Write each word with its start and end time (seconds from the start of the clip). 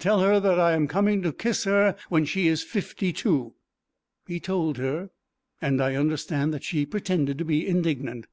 Tell 0.00 0.18
her 0.22 0.40
that 0.40 0.58
I 0.58 0.72
am 0.72 0.88
coming 0.88 1.18
in 1.18 1.22
to 1.22 1.32
kiss 1.32 1.62
her 1.62 1.94
when 2.08 2.24
she 2.24 2.48
is 2.48 2.64
fifty 2.64 3.12
two." 3.12 3.54
He 4.26 4.40
told 4.40 4.76
her, 4.76 5.10
and 5.62 5.80
I 5.80 5.94
understand 5.94 6.52
that 6.52 6.64
she 6.64 6.84
pretended 6.84 7.38
to 7.38 7.44
be 7.44 7.64
indignant. 7.68 8.26